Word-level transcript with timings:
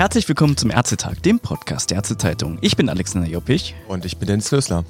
Herzlich 0.00 0.26
willkommen 0.28 0.56
zum 0.56 0.70
Ärztetag, 0.70 1.22
dem 1.22 1.40
Podcast 1.40 1.90
der 1.90 1.96
Ärztezeitung. 1.96 2.56
Ich 2.62 2.74
bin 2.74 2.88
Alexander 2.88 3.28
Joppich. 3.28 3.74
Und 3.86 4.06
ich 4.06 4.16
bin 4.16 4.28
Dennis 4.28 4.50
Lösler. 4.50 4.84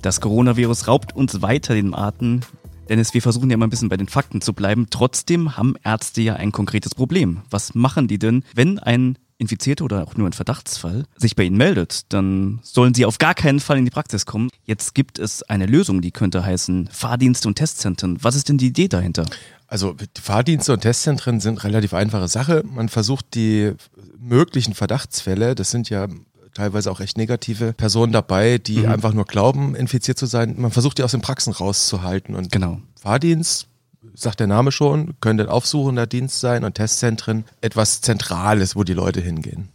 Das 0.00 0.20
Coronavirus 0.20 0.86
raubt 0.86 1.16
uns 1.16 1.42
weiter 1.42 1.74
den 1.74 1.92
Atem. 1.92 2.42
Dennis, 2.88 3.14
wir 3.14 3.20
versuchen 3.20 3.50
ja 3.50 3.56
mal 3.56 3.66
ein 3.66 3.70
bisschen 3.70 3.88
bei 3.88 3.96
den 3.96 4.06
Fakten 4.06 4.40
zu 4.40 4.52
bleiben. 4.52 4.86
Trotzdem 4.90 5.56
haben 5.56 5.74
Ärzte 5.82 6.22
ja 6.22 6.34
ein 6.34 6.52
konkretes 6.52 6.94
Problem. 6.94 7.42
Was 7.50 7.74
machen 7.74 8.06
die 8.06 8.20
denn, 8.20 8.44
wenn 8.54 8.78
ein 8.78 9.18
Infizierter 9.38 9.84
oder 9.84 10.02
auch 10.02 10.16
nur 10.16 10.28
ein 10.28 10.32
Verdachtsfall 10.32 11.04
sich 11.16 11.36
bei 11.36 11.44
Ihnen 11.44 11.56
meldet, 11.56 12.12
dann 12.12 12.58
sollen 12.62 12.94
Sie 12.94 13.06
auf 13.06 13.18
gar 13.18 13.34
keinen 13.34 13.60
Fall 13.60 13.78
in 13.78 13.84
die 13.84 13.90
Praxis 13.90 14.26
kommen. 14.26 14.50
Jetzt 14.64 14.94
gibt 14.94 15.18
es 15.18 15.42
eine 15.44 15.66
Lösung, 15.66 16.00
die 16.00 16.10
könnte 16.10 16.44
heißen 16.44 16.88
Fahrdienste 16.92 17.48
und 17.48 17.54
Testzentren. 17.54 18.18
Was 18.22 18.34
ist 18.34 18.48
denn 18.48 18.58
die 18.58 18.66
Idee 18.66 18.88
dahinter? 18.88 19.24
Also 19.68 19.94
Fahrdienste 20.20 20.72
und 20.72 20.80
Testzentren 20.80 21.40
sind 21.40 21.62
relativ 21.62 21.94
einfache 21.94 22.28
Sache. 22.28 22.64
Man 22.64 22.88
versucht 22.88 23.34
die 23.34 23.74
möglichen 24.18 24.74
Verdachtsfälle, 24.74 25.54
das 25.54 25.70
sind 25.70 25.88
ja 25.88 26.08
teilweise 26.54 26.90
auch 26.90 27.00
echt 27.00 27.16
negative 27.16 27.72
Personen 27.72 28.12
dabei, 28.12 28.58
die 28.58 28.78
mhm. 28.78 28.86
einfach 28.86 29.12
nur 29.12 29.24
glauben, 29.24 29.76
infiziert 29.76 30.18
zu 30.18 30.26
sein. 30.26 30.56
Man 30.58 30.72
versucht 30.72 30.98
die 30.98 31.04
aus 31.04 31.12
den 31.12 31.20
Praxen 31.20 31.52
rauszuhalten. 31.52 32.34
Und 32.34 32.50
genau. 32.50 32.80
Fahrdienst, 33.00 33.68
sagt 34.14 34.40
der 34.40 34.46
Name 34.46 34.72
schon, 34.72 35.14
könnte 35.20 35.44
ein 35.44 35.48
aufsuchender 35.48 36.06
Dienst 36.06 36.40
sein 36.40 36.64
und 36.64 36.74
Testzentren 36.74 37.44
etwas 37.60 38.00
Zentrales, 38.00 38.76
wo 38.76 38.84
die 38.84 38.94
Leute 38.94 39.20
hingehen. 39.20 39.68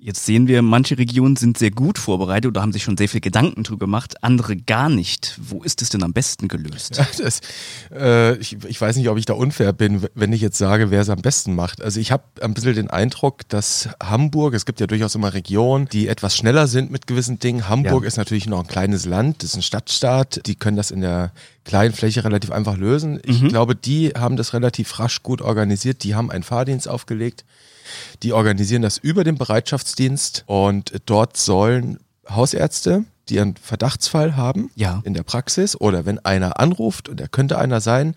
Jetzt 0.00 0.26
sehen 0.26 0.46
wir, 0.46 0.62
manche 0.62 0.96
Regionen 0.96 1.34
sind 1.34 1.58
sehr 1.58 1.72
gut 1.72 1.98
vorbereitet 1.98 2.46
oder 2.46 2.62
haben 2.62 2.72
sich 2.72 2.84
schon 2.84 2.96
sehr 2.96 3.08
viel 3.08 3.20
Gedanken 3.20 3.64
drüber 3.64 3.86
gemacht, 3.86 4.22
andere 4.22 4.56
gar 4.56 4.88
nicht. 4.88 5.36
Wo 5.42 5.64
ist 5.64 5.82
es 5.82 5.88
denn 5.88 6.04
am 6.04 6.12
besten 6.12 6.46
gelöst? 6.46 6.98
Ja, 6.98 7.06
das, 7.18 7.40
äh, 7.92 8.36
ich, 8.36 8.56
ich, 8.64 8.80
weiß 8.80 8.94
nicht, 8.94 9.08
ob 9.08 9.18
ich 9.18 9.24
da 9.24 9.32
unfair 9.32 9.72
bin, 9.72 10.06
wenn 10.14 10.32
ich 10.32 10.40
jetzt 10.40 10.56
sage, 10.56 10.92
wer 10.92 11.00
es 11.00 11.08
am 11.08 11.20
besten 11.20 11.56
macht. 11.56 11.82
Also 11.82 11.98
ich 11.98 12.12
habe 12.12 12.22
ein 12.40 12.54
bisschen 12.54 12.76
den 12.76 12.90
Eindruck, 12.90 13.48
dass 13.48 13.88
Hamburg, 14.00 14.54
es 14.54 14.66
gibt 14.66 14.78
ja 14.78 14.86
durchaus 14.86 15.16
immer 15.16 15.34
Regionen, 15.34 15.88
die 15.88 16.06
etwas 16.06 16.36
schneller 16.36 16.68
sind 16.68 16.92
mit 16.92 17.08
gewissen 17.08 17.40
Dingen. 17.40 17.68
Hamburg 17.68 18.04
ja. 18.04 18.06
ist 18.06 18.18
natürlich 18.18 18.46
noch 18.46 18.60
ein 18.60 18.68
kleines 18.68 19.04
Land, 19.04 19.42
das 19.42 19.50
ist 19.50 19.56
ein 19.56 19.62
Stadtstaat, 19.62 20.46
die 20.46 20.54
können 20.54 20.76
das 20.76 20.92
in 20.92 21.00
der 21.00 21.32
kleinen 21.64 21.92
Fläche 21.92 22.22
relativ 22.22 22.52
einfach 22.52 22.76
lösen. 22.76 23.18
Ich 23.24 23.42
mhm. 23.42 23.48
glaube, 23.48 23.74
die 23.74 24.10
haben 24.10 24.36
das 24.36 24.52
relativ 24.52 24.96
rasch 25.00 25.24
gut 25.24 25.42
organisiert, 25.42 26.04
die 26.04 26.14
haben 26.14 26.30
einen 26.30 26.44
Fahrdienst 26.44 26.86
aufgelegt 26.86 27.44
die 28.22 28.32
organisieren 28.32 28.82
das 28.82 28.98
über 28.98 29.24
den 29.24 29.36
Bereitschaftsdienst 29.88 30.44
und 30.46 30.92
dort 31.06 31.36
sollen 31.36 31.98
Hausärzte, 32.28 33.04
die 33.28 33.40
einen 33.40 33.56
Verdachtsfall 33.56 34.36
haben 34.36 34.70
ja. 34.74 35.02
in 35.04 35.14
der 35.14 35.22
Praxis 35.22 35.78
oder 35.78 36.06
wenn 36.06 36.18
einer 36.18 36.60
anruft, 36.60 37.08
und 37.08 37.20
er 37.20 37.28
könnte 37.28 37.58
einer 37.58 37.80
sein, 37.80 38.14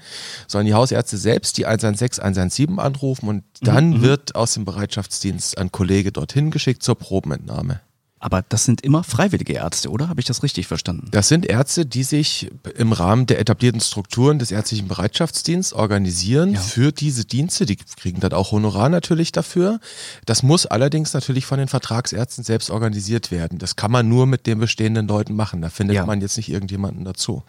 sollen 0.48 0.66
die 0.66 0.74
Hausärzte 0.74 1.18
selbst 1.18 1.58
die 1.58 1.66
116, 1.66 2.24
117 2.24 2.80
anrufen 2.80 3.28
und 3.28 3.44
dann 3.62 3.90
mhm. 3.90 4.02
wird 4.02 4.36
aus 4.36 4.54
dem 4.54 4.66
Bereitschaftsdienst 4.66 5.58
ein 5.58 5.72
Kollege 5.72 6.12
dorthin 6.12 6.52
geschickt 6.52 6.84
zur 6.84 6.96
Probenentnahme. 6.96 7.82
Aber 8.24 8.44
das 8.48 8.66
sind 8.66 8.82
immer 8.82 9.04
freiwillige 9.04 9.54
Ärzte, 9.54 9.90
oder? 9.90 10.08
Habe 10.08 10.20
ich 10.20 10.28
das 10.28 10.44
richtig 10.44 10.68
verstanden? 10.68 11.08
Das 11.10 11.28
sind 11.28 11.44
Ärzte, 11.44 11.88
die 11.88 12.04
sich 12.04 12.52
im 12.78 12.94
Rahmen 12.94 13.26
der 13.26 13.40
etablierten 13.40 13.82
Strukturen 13.82 14.38
des 14.38 14.52
ärztlichen 14.52 14.88
Bereitschaftsdienstes 14.88 15.74
organisieren 15.74 16.54
ja. 16.54 16.60
für 16.60 16.92
diese 16.92 17.26
Dienste. 17.26 17.66
Die 17.66 17.78
kriegen 17.78 18.20
dann 18.20 18.34
auch 18.34 18.52
Honorar 18.52 18.90
natürlich 18.90 19.32
dafür. 19.32 19.80
Das 20.26 20.44
muss 20.44 20.68
allerdings 20.68 21.14
natürlich 21.14 21.48
von 21.48 21.58
den 21.58 21.68
Vertragsärzten 21.68 22.44
selbst 22.44 22.70
organisiert 22.70 23.32
werden. 23.32 23.58
Das 23.58 23.76
kann 23.76 23.90
man 23.92 24.08
nur 24.08 24.28
mit 24.28 24.46
den 24.46 24.60
bestehenden 24.60 25.08
Leuten 25.08 25.36
machen. 25.36 25.64
Da 25.64 25.70
findet 25.70 25.96
ja. 25.96 26.06
man 26.06 26.22
jetzt 26.22 26.38
nicht 26.38 26.50
irgendjemanden 26.50 27.04
dazu. 27.04 27.42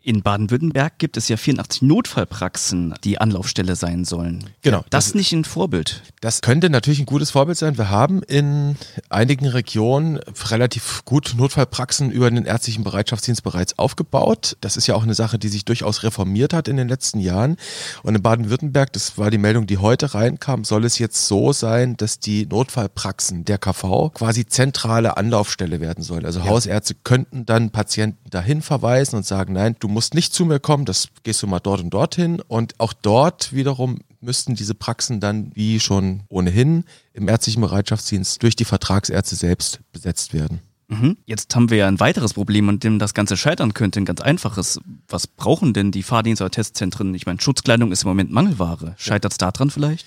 In 0.00 0.22
Baden-Württemberg 0.22 0.98
gibt 0.98 1.16
es 1.16 1.28
ja 1.28 1.36
84 1.36 1.82
Notfallpraxen, 1.82 2.94
die 3.02 3.20
Anlaufstelle 3.20 3.74
sein 3.74 4.04
sollen. 4.04 4.48
Genau. 4.62 4.84
Das, 4.90 5.06
das 5.06 5.14
nicht 5.14 5.32
ein 5.32 5.44
Vorbild. 5.44 6.02
Das 6.20 6.40
könnte 6.40 6.70
natürlich 6.70 7.00
ein 7.00 7.06
gutes 7.06 7.32
Vorbild 7.32 7.58
sein. 7.58 7.76
Wir 7.76 7.90
haben 7.90 8.22
in 8.22 8.76
einigen 9.10 9.46
Regionen 9.46 10.18
relativ 10.50 11.04
gut 11.04 11.34
Notfallpraxen 11.36 12.12
über 12.12 12.30
den 12.30 12.44
ärztlichen 12.44 12.84
Bereitschaftsdienst 12.84 13.42
bereits 13.42 13.76
aufgebaut. 13.76 14.56
Das 14.60 14.76
ist 14.76 14.86
ja 14.86 14.94
auch 14.94 15.02
eine 15.02 15.14
Sache, 15.14 15.36
die 15.38 15.48
sich 15.48 15.64
durchaus 15.64 16.04
reformiert 16.04 16.54
hat 16.54 16.68
in 16.68 16.76
den 16.76 16.88
letzten 16.88 17.18
Jahren. 17.18 17.56
Und 18.04 18.14
in 18.14 18.22
Baden-Württemberg, 18.22 18.92
das 18.92 19.18
war 19.18 19.32
die 19.32 19.38
Meldung, 19.38 19.66
die 19.66 19.78
heute 19.78 20.14
reinkam, 20.14 20.62
soll 20.62 20.84
es 20.84 21.00
jetzt 21.00 21.26
so 21.26 21.52
sein, 21.52 21.96
dass 21.96 22.20
die 22.20 22.46
Notfallpraxen 22.46 23.44
der 23.44 23.58
KV 23.58 24.10
quasi 24.14 24.46
zentrale 24.46 25.16
Anlaufstelle 25.16 25.80
werden 25.80 26.04
sollen. 26.04 26.24
Also 26.24 26.38
ja. 26.38 26.46
Hausärzte 26.46 26.94
könnten 27.02 27.46
dann 27.46 27.70
Patienten 27.70 28.30
dahin 28.30 28.62
verweisen 28.62 29.16
und 29.16 29.26
sagen, 29.26 29.54
nein, 29.54 29.74
du 29.80 29.87
musst 29.88 30.08
musst 30.08 30.14
nicht 30.14 30.32
zu 30.32 30.46
mir 30.46 30.58
kommen, 30.58 30.86
das 30.86 31.08
gehst 31.22 31.42
du 31.42 31.46
mal 31.46 31.60
dort 31.60 31.80
und 31.80 31.90
dorthin. 31.90 32.40
Und 32.40 32.78
auch 32.78 32.94
dort 32.94 33.52
wiederum 33.52 33.98
müssten 34.20 34.54
diese 34.54 34.74
Praxen 34.74 35.20
dann 35.20 35.50
wie 35.54 35.80
schon 35.80 36.22
ohnehin 36.28 36.84
im 37.12 37.28
ärztlichen 37.28 37.60
Bereitschaftsdienst 37.60 38.42
durch 38.42 38.56
die 38.56 38.64
Vertragsärzte 38.64 39.36
selbst 39.36 39.80
besetzt 39.92 40.32
werden. 40.32 40.60
Mhm. 40.88 41.18
Jetzt 41.26 41.54
haben 41.54 41.68
wir 41.68 41.76
ja 41.76 41.88
ein 41.88 42.00
weiteres 42.00 42.34
Problem, 42.34 42.70
an 42.70 42.80
dem 42.80 42.98
das 42.98 43.12
Ganze 43.12 43.36
scheitern 43.36 43.74
könnte, 43.74 44.00
ein 44.00 44.06
ganz 44.06 44.22
einfaches. 44.22 44.80
Was 45.08 45.26
brauchen 45.26 45.74
denn 45.74 45.92
die 45.92 46.02
Fahrdienste 46.02 46.44
oder 46.44 46.50
Testzentren? 46.50 47.14
Ich 47.14 47.26
meine, 47.26 47.40
Schutzkleidung 47.40 47.92
ist 47.92 48.04
im 48.04 48.08
Moment 48.08 48.32
Mangelware. 48.32 48.94
Scheitert 48.96 49.32
es 49.32 49.38
daran 49.38 49.70
vielleicht? 49.70 50.06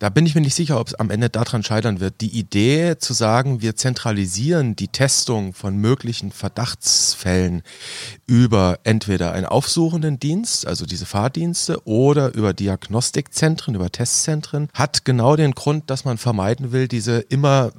Da 0.00 0.08
bin 0.08 0.24
ich 0.24 0.34
mir 0.34 0.40
nicht 0.40 0.54
sicher, 0.54 0.80
ob 0.80 0.88
es 0.88 0.94
am 0.94 1.10
Ende 1.10 1.28
daran 1.28 1.62
scheitern 1.62 2.00
wird. 2.00 2.22
Die 2.22 2.38
Idee 2.38 2.96
zu 2.96 3.12
sagen, 3.12 3.60
wir 3.60 3.76
zentralisieren 3.76 4.74
die 4.74 4.88
Testung 4.88 5.52
von 5.52 5.76
möglichen 5.76 6.32
Verdachtsfällen 6.32 7.62
über 8.26 8.78
entweder 8.82 9.32
einen 9.32 9.44
aufsuchenden 9.44 10.18
Dienst, 10.18 10.66
also 10.66 10.86
diese 10.86 11.04
Fahrdienste, 11.04 11.86
oder 11.86 12.34
über 12.34 12.54
Diagnostikzentren, 12.54 13.74
über 13.74 13.92
Testzentren, 13.92 14.70
hat 14.72 15.04
genau 15.04 15.36
den 15.36 15.52
Grund, 15.52 15.90
dass 15.90 16.06
man 16.06 16.16
vermeiden 16.16 16.72
will, 16.72 16.88
diese 16.88 17.18
immer 17.18 17.70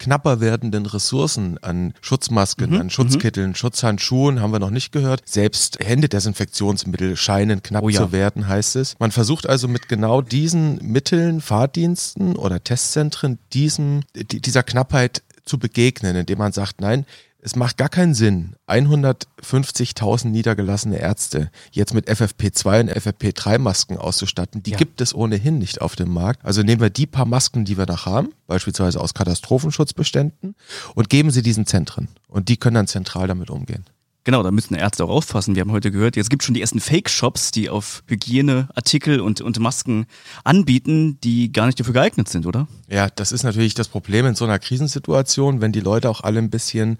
knapper 0.00 0.40
werdenden 0.40 0.86
Ressourcen 0.86 1.58
an 1.58 1.94
Schutzmasken, 2.00 2.70
mhm. 2.70 2.80
an 2.80 2.90
Schutzkitteln, 2.90 3.50
mhm. 3.50 3.54
Schutzhandschuhen 3.54 4.40
haben 4.40 4.50
wir 4.52 4.58
noch 4.58 4.70
nicht 4.70 4.90
gehört. 4.90 5.22
Selbst 5.26 5.78
Händedesinfektionsmittel 5.84 7.14
scheinen 7.16 7.62
knapp 7.62 7.84
oh 7.84 7.88
ja. 7.88 8.00
zu 8.00 8.10
werden, 8.10 8.48
heißt 8.48 8.74
es. 8.76 8.96
Man 8.98 9.12
versucht 9.12 9.48
also 9.48 9.68
mit 9.68 9.88
genau 9.88 10.22
diesen 10.22 10.78
Mitteln, 10.82 11.40
Fahrdiensten 11.40 12.34
oder 12.34 12.64
Testzentren 12.64 13.38
diesem, 13.52 14.00
dieser 14.14 14.64
Knappheit 14.64 15.22
zu 15.44 15.58
begegnen, 15.58 16.16
indem 16.16 16.38
man 16.38 16.52
sagt, 16.52 16.80
nein, 16.80 17.04
es 17.42 17.56
macht 17.56 17.76
gar 17.78 17.88
keinen 17.88 18.14
Sinn, 18.14 18.54
150.000 18.68 20.28
niedergelassene 20.28 20.98
Ärzte 20.98 21.50
jetzt 21.72 21.94
mit 21.94 22.08
FFP2 22.08 22.80
und 22.80 22.90
FFP3 22.90 23.58
Masken 23.58 23.96
auszustatten. 23.96 24.62
Die 24.62 24.72
ja. 24.72 24.76
gibt 24.76 25.00
es 25.00 25.14
ohnehin 25.14 25.58
nicht 25.58 25.80
auf 25.80 25.96
dem 25.96 26.12
Markt. 26.12 26.44
Also 26.44 26.62
nehmen 26.62 26.80
wir 26.80 26.90
die 26.90 27.06
paar 27.06 27.24
Masken, 27.24 27.64
die 27.64 27.78
wir 27.78 27.86
noch 27.86 28.06
haben, 28.06 28.30
beispielsweise 28.46 29.00
aus 29.00 29.14
Katastrophenschutzbeständen, 29.14 30.54
und 30.94 31.08
geben 31.08 31.30
sie 31.30 31.42
diesen 31.42 31.66
Zentren. 31.66 32.08
Und 32.28 32.48
die 32.48 32.56
können 32.56 32.74
dann 32.74 32.86
zentral 32.86 33.26
damit 33.26 33.50
umgehen. 33.50 33.84
Genau, 34.24 34.42
da 34.42 34.50
müssen 34.50 34.74
Ärzte 34.74 35.04
auch 35.04 35.08
aufpassen. 35.08 35.54
Wir 35.54 35.62
haben 35.62 35.72
heute 35.72 35.90
gehört, 35.90 36.14
jetzt 36.14 36.28
gibt 36.28 36.42
schon 36.42 36.54
die 36.54 36.60
ersten 36.60 36.78
Fake-Shops, 36.78 37.52
die 37.52 37.70
auf 37.70 38.02
Hygieneartikel 38.06 39.18
und, 39.20 39.40
und 39.40 39.58
Masken 39.60 40.04
anbieten, 40.44 41.18
die 41.24 41.50
gar 41.52 41.64
nicht 41.64 41.80
dafür 41.80 41.94
geeignet 41.94 42.28
sind, 42.28 42.44
oder? 42.44 42.68
Ja, 42.90 43.08
das 43.08 43.32
ist 43.32 43.44
natürlich 43.44 43.72
das 43.72 43.88
Problem 43.88 44.26
in 44.26 44.34
so 44.34 44.44
einer 44.44 44.58
Krisensituation, 44.58 45.62
wenn 45.62 45.72
die 45.72 45.80
Leute 45.80 46.10
auch 46.10 46.20
alle 46.20 46.38
ein 46.38 46.50
bisschen 46.50 46.98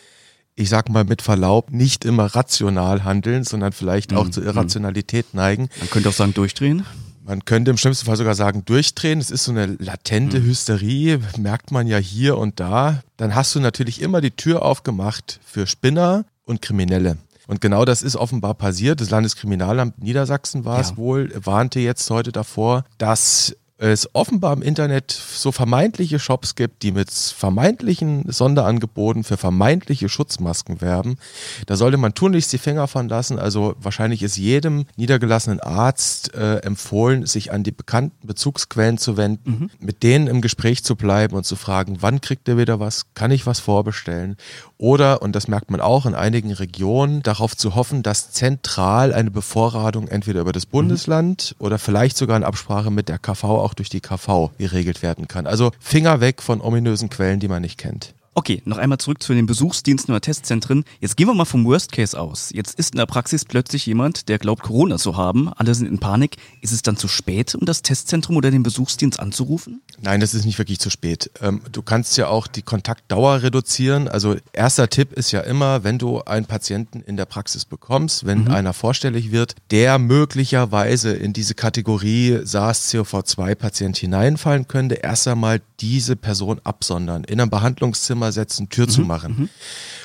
ich 0.54 0.68
sag 0.68 0.88
mal 0.88 1.04
mit 1.04 1.22
Verlaub, 1.22 1.70
nicht 1.70 2.04
immer 2.04 2.26
rational 2.26 3.04
handeln, 3.04 3.44
sondern 3.44 3.72
vielleicht 3.72 4.12
auch 4.12 4.26
mhm. 4.26 4.32
zur 4.32 4.44
Irrationalität 4.44 5.34
neigen. 5.34 5.68
Man 5.78 5.90
könnte 5.90 6.08
auch 6.08 6.14
sagen, 6.14 6.34
durchdrehen. 6.34 6.84
Man 7.24 7.44
könnte 7.44 7.70
im 7.70 7.76
schlimmsten 7.76 8.06
Fall 8.06 8.16
sogar 8.16 8.34
sagen, 8.34 8.64
durchdrehen. 8.64 9.20
Es 9.20 9.30
ist 9.30 9.44
so 9.44 9.52
eine 9.52 9.66
latente 9.78 10.40
mhm. 10.40 10.46
Hysterie, 10.46 11.20
merkt 11.38 11.70
man 11.70 11.86
ja 11.86 11.98
hier 11.98 12.36
und 12.36 12.58
da. 12.60 13.02
Dann 13.16 13.34
hast 13.34 13.54
du 13.54 13.60
natürlich 13.60 14.00
immer 14.00 14.20
die 14.20 14.32
Tür 14.32 14.62
aufgemacht 14.62 15.38
für 15.44 15.66
Spinner 15.66 16.24
und 16.44 16.60
Kriminelle. 16.60 17.18
Und 17.46 17.60
genau 17.60 17.84
das 17.84 18.02
ist 18.02 18.14
offenbar 18.14 18.54
passiert. 18.54 19.00
Das 19.00 19.10
Landeskriminalamt 19.10 20.00
Niedersachsen 20.00 20.64
war 20.64 20.78
es 20.78 20.96
wohl, 20.96 21.32
warnte 21.34 21.80
jetzt 21.80 22.08
heute 22.10 22.30
davor, 22.30 22.84
dass 22.98 23.56
es 23.80 24.14
offenbar 24.14 24.52
im 24.52 24.60
Internet 24.60 25.10
so 25.10 25.52
vermeintliche 25.52 26.18
Shops 26.18 26.54
gibt, 26.54 26.82
die 26.82 26.92
mit 26.92 27.10
vermeintlichen 27.10 28.30
Sonderangeboten 28.30 29.24
für 29.24 29.38
vermeintliche 29.38 30.10
Schutzmasken 30.10 30.82
werben. 30.82 31.16
Da 31.64 31.76
sollte 31.76 31.96
man 31.96 32.12
tunlichst 32.12 32.52
die 32.52 32.58
Finger 32.58 32.88
von 32.88 33.08
lassen. 33.08 33.38
Also 33.38 33.74
wahrscheinlich 33.80 34.22
ist 34.22 34.36
jedem 34.36 34.84
niedergelassenen 34.96 35.60
Arzt 35.60 36.34
äh, 36.34 36.56
empfohlen, 36.58 37.24
sich 37.24 37.52
an 37.52 37.62
die 37.62 37.72
bekannten 37.72 38.26
Bezugsquellen 38.26 38.98
zu 38.98 39.16
wenden, 39.16 39.50
mhm. 39.50 39.70
mit 39.80 40.02
denen 40.02 40.26
im 40.26 40.42
Gespräch 40.42 40.84
zu 40.84 40.94
bleiben 40.94 41.34
und 41.34 41.46
zu 41.46 41.56
fragen, 41.56 41.98
wann 42.00 42.20
kriegt 42.20 42.48
er 42.48 42.58
wieder 42.58 42.80
was, 42.80 43.06
kann 43.14 43.30
ich 43.30 43.46
was 43.46 43.60
vorbestellen? 43.60 44.36
Oder, 44.76 45.22
und 45.22 45.34
das 45.34 45.48
merkt 45.48 45.70
man 45.70 45.80
auch 45.80 46.04
in 46.04 46.14
einigen 46.14 46.52
Regionen, 46.52 47.22
darauf 47.22 47.56
zu 47.56 47.74
hoffen, 47.74 48.02
dass 48.02 48.32
zentral 48.32 49.14
eine 49.14 49.30
Bevorratung 49.30 50.08
entweder 50.08 50.42
über 50.42 50.52
das 50.52 50.66
mhm. 50.66 50.70
Bundesland 50.70 51.54
mhm. 51.58 51.66
oder 51.66 51.78
vielleicht 51.78 52.18
sogar 52.18 52.36
in 52.36 52.44
Absprache 52.44 52.90
mit 52.90 53.08
der 53.08 53.18
KV 53.18 53.44
auch 53.44 53.69
durch 53.74 53.88
die 53.88 54.00
KV 54.00 54.50
geregelt 54.58 55.02
werden 55.02 55.28
kann. 55.28 55.46
Also 55.46 55.72
Finger 55.80 56.20
weg 56.20 56.42
von 56.42 56.60
ominösen 56.60 57.10
Quellen, 57.10 57.40
die 57.40 57.48
man 57.48 57.62
nicht 57.62 57.78
kennt. 57.78 58.14
Okay, 58.32 58.62
noch 58.64 58.78
einmal 58.78 58.98
zurück 58.98 59.20
zu 59.20 59.34
den 59.34 59.46
Besuchsdiensten 59.46 60.12
oder 60.14 60.20
Testzentren. 60.20 60.84
Jetzt 61.00 61.16
gehen 61.16 61.26
wir 61.26 61.34
mal 61.34 61.44
vom 61.44 61.64
Worst 61.64 61.90
Case 61.90 62.18
aus. 62.18 62.50
Jetzt 62.54 62.78
ist 62.78 62.94
in 62.94 62.98
der 62.98 63.06
Praxis 63.06 63.44
plötzlich 63.44 63.86
jemand, 63.86 64.28
der 64.28 64.38
glaubt, 64.38 64.62
Corona 64.62 64.98
zu 64.98 65.16
haben. 65.16 65.52
Alle 65.52 65.74
sind 65.74 65.88
in 65.88 65.98
Panik. 65.98 66.36
Ist 66.60 66.70
es 66.70 66.82
dann 66.82 66.96
zu 66.96 67.08
spät, 67.08 67.56
um 67.56 67.66
das 67.66 67.82
Testzentrum 67.82 68.36
oder 68.36 68.52
den 68.52 68.62
Besuchsdienst 68.62 69.18
anzurufen? 69.18 69.82
Nein, 70.00 70.20
das 70.20 70.34
ist 70.34 70.44
nicht 70.44 70.58
wirklich 70.58 70.78
zu 70.78 70.90
spät. 70.90 71.28
Ähm, 71.42 71.60
du 71.72 71.82
kannst 71.82 72.16
ja 72.18 72.28
auch 72.28 72.46
die 72.46 72.62
Kontaktdauer 72.62 73.42
reduzieren. 73.42 74.06
Also 74.06 74.36
erster 74.52 74.88
Tipp 74.88 75.12
ist 75.12 75.32
ja 75.32 75.40
immer, 75.40 75.82
wenn 75.82 75.98
du 75.98 76.22
einen 76.22 76.46
Patienten 76.46 77.00
in 77.00 77.16
der 77.16 77.24
Praxis 77.24 77.64
bekommst, 77.64 78.26
wenn 78.26 78.44
mhm. 78.44 78.52
einer 78.52 78.74
vorstellig 78.74 79.32
wird, 79.32 79.56
der 79.72 79.98
möglicherweise 79.98 81.12
in 81.12 81.32
diese 81.32 81.54
Kategorie 81.54 82.38
SARS-CoV-2-Patient 82.44 83.96
hineinfallen 83.96 84.68
könnte, 84.68 84.94
erst 84.94 85.26
einmal 85.26 85.60
diese 85.80 86.14
Person 86.14 86.60
absondern, 86.62 87.24
in 87.24 87.40
einem 87.40 87.50
Behandlungszimmer 87.50 88.19
setzen, 88.28 88.68
Tür 88.68 88.86
mhm. 88.86 88.90
zu 88.90 89.00
machen. 89.02 89.34
Mhm. 89.38 89.48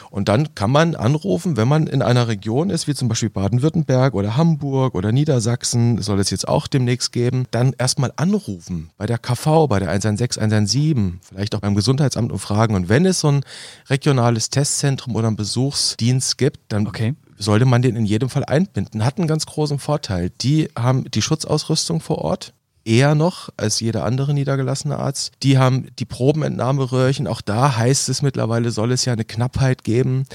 Und 0.10 0.30
dann 0.30 0.56
kann 0.56 0.72
man 0.72 0.96
anrufen, 0.96 1.58
wenn 1.58 1.68
man 1.68 1.88
in 1.88 2.02
einer 2.02 2.30
Region 2.30 2.70
ist, 2.70 2.88
wie 2.88 2.94
zum 2.94 3.10
Beispiel 3.10 3.30
Baden-Württemberg 3.30 4.14
oder 4.14 4.38
Hamburg 4.38 4.96
oder 4.96 5.12
Niedersachsen, 5.12 6.02
soll 6.02 6.20
es 6.20 6.30
jetzt 6.30 6.48
auch 6.48 6.68
demnächst 6.68 7.12
geben, 7.12 7.48
dann 7.52 7.74
erstmal 7.78 8.14
anrufen 8.16 8.92
bei 8.98 9.08
der 9.08 9.18
KV, 9.18 9.68
bei 9.68 9.80
der 9.80 9.90
116, 9.90 10.42
117, 10.42 11.20
vielleicht 11.22 11.54
auch 11.54 11.60
beim 11.60 11.76
Gesundheitsamt 11.76 12.32
und 12.32 12.40
fragen. 12.40 12.76
Und 12.76 12.88
wenn 12.88 13.06
es 13.06 13.20
so 13.20 13.30
ein 13.30 13.42
regionales 13.90 14.50
Testzentrum 14.50 15.16
oder 15.16 15.28
einen 15.28 15.36
Besuchsdienst 15.36 16.38
gibt, 16.38 16.60
dann 16.70 16.88
okay 16.88 17.16
sollte 17.38 17.66
man 17.66 17.82
den 17.82 17.96
in 17.96 18.06
jedem 18.06 18.30
Fall 18.30 18.46
einbinden. 18.46 19.04
Hat 19.04 19.18
einen 19.18 19.28
ganz 19.28 19.46
großen 19.46 19.80
Vorteil. 19.80 20.30
Die 20.30 20.70
haben 20.78 21.04
die 21.12 21.22
Schutzausrüstung 21.22 22.00
vor 22.00 22.20
Ort 22.20 22.54
eher 22.86 23.16
noch 23.16 23.50
als 23.58 23.80
jeder 23.80 24.06
andere 24.06 24.34
niedergelassene 24.34 24.98
Arzt. 24.98 25.34
Die 25.44 25.58
haben 25.58 25.88
die 26.00 26.06
Probenentnahmeröhrchen. 26.06 27.28
Auch 27.28 27.42
da 27.42 27.76
heißt 27.76 28.08
es 28.10 28.22
mittlerweile, 28.22 28.72
soll 28.72 28.92
es 28.92 29.06
ja 29.06 29.14
eine 29.14 29.26
Knappheit 29.26 29.84
geben. 29.84 30.26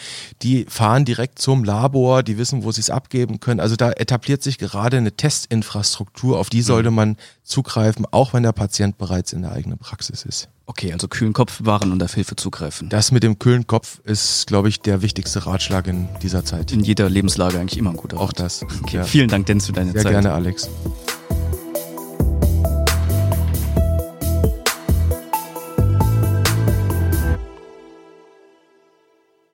Die 0.43 0.67
fahren 0.69 1.05
direkt 1.05 1.39
zum 1.39 1.65
Labor, 1.65 2.23
die 2.23 2.37
wissen, 2.37 2.65
wo 2.65 2.73
sie 2.73 2.81
es 2.81 2.91
abgeben 2.91 3.41
können. 3.41 3.61
Also 3.61 3.77
da 3.77 3.93
etabliert 3.93 4.43
sich 4.43 4.59
gerade 4.59 4.97
eine 4.97 5.13
Testinfrastruktur, 5.13 6.39
auf 6.39 6.51
die 6.51 6.63
sollte 6.63 6.91
mhm. 6.91 6.97
man 6.97 7.17
zugreifen, 7.45 8.07
auch 8.11 8.33
wenn 8.33 8.43
der 8.43 8.53
Patient 8.53 8.99
bereits 8.99 9.33
in 9.33 9.43
der 9.43 9.53
eigenen 9.53 9.79
Praxis 9.79 10.25
ist. 10.25 10.49
Okay, 10.67 10.93
also 10.93 11.09
kühlen 11.09 11.33
Kopf 11.33 11.59
bewahren 11.59 11.91
und 11.91 12.01
auf 12.01 12.15
Hilfe 12.15 12.37
zugreifen. 12.37 12.89
Das 12.91 13.11
mit 13.11 13.25
dem 13.25 13.41
kühlen 13.41 13.67
Kopf 13.67 14.01
ist, 14.05 14.47
glaube 14.47 14.69
ich, 14.69 14.81
der 14.81 15.03
wichtigste 15.03 15.45
Ratschlag 15.45 15.89
in 15.89 16.09
dieser 16.23 16.45
Zeit. 16.45 16.71
In 16.71 16.81
jeder 16.81 17.09
Lebenslage 17.09 17.59
eigentlich 17.59 17.79
immer 17.79 17.91
ein 17.91 17.97
guter 17.97 18.21
Auch 18.21 18.33
das. 18.33 18.63
Okay, 18.63 18.99
ja. 18.99 19.05
Vielen 19.05 19.29
Dank, 19.29 19.47
Dennis, 19.47 19.67
für 19.67 19.73
deine 19.73 19.91
Sehr 19.91 20.03
Zeit. 20.03 20.13
Sehr 20.13 20.23
gerne, 20.23 20.33
Alex. 20.33 20.69